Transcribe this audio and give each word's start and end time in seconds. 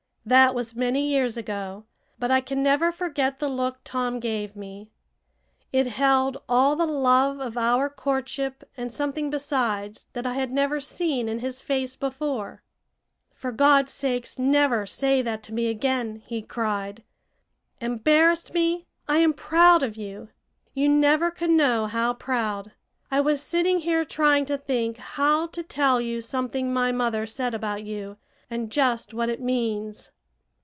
That 0.23 0.53
was 0.53 0.75
many 0.75 1.07
years 1.07 1.35
ago, 1.35 1.85
but 2.19 2.29
I 2.29 2.41
can 2.41 2.61
never 2.61 2.91
forget 2.91 3.39
the 3.39 3.49
look 3.49 3.79
Tom 3.83 4.19
gave 4.19 4.55
me. 4.55 4.91
It 5.73 5.87
held 5.87 6.37
all 6.47 6.75
the 6.75 6.85
love 6.85 7.39
of 7.39 7.57
our 7.57 7.89
courtship 7.89 8.63
and 8.77 8.93
something 8.93 9.31
besides 9.31 10.05
that 10.13 10.27
I 10.27 10.33
had 10.35 10.51
never 10.51 10.79
seen 10.79 11.27
in 11.27 11.39
his 11.39 11.63
face 11.63 11.95
before. 11.95 12.61
"For 13.33 13.51
God's 13.51 13.93
sake, 13.93 14.29
never 14.37 14.85
say 14.85 15.23
that 15.23 15.41
to 15.41 15.55
me 15.55 15.65
again!" 15.69 16.21
he 16.27 16.43
cried. 16.43 17.01
"Embarrassed 17.81 18.53
me! 18.53 18.85
I 19.09 19.17
am 19.17 19.33
proud 19.33 19.81
of 19.81 19.95
you 19.97 20.29
you 20.75 20.87
never 20.87 21.31
can 21.31 21.57
know 21.57 21.87
how 21.87 22.13
proud. 22.13 22.73
I 23.09 23.19
was 23.21 23.41
sitting 23.41 23.79
here 23.79 24.05
trying 24.05 24.45
to 24.45 24.57
think 24.57 24.97
how 24.97 25.47
to 25.47 25.63
tell 25.63 25.99
you 25.99 26.21
something 26.21 26.71
my 26.71 26.91
mother 26.91 27.25
said 27.25 27.55
about 27.55 27.83
you, 27.83 28.17
and 28.53 28.69
just 28.69 29.13
what 29.13 29.29
it 29.29 29.41
means." 29.41 30.11